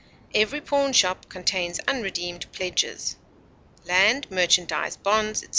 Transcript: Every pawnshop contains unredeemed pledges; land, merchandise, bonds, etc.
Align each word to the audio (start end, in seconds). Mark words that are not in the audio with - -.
Every 0.33 0.61
pawnshop 0.61 1.29
contains 1.29 1.79
unredeemed 1.87 2.51
pledges; 2.53 3.17
land, 3.85 4.31
merchandise, 4.31 4.97
bonds, 4.97 5.43
etc. 5.43 5.49